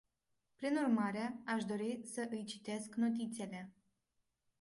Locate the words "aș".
1.45-1.63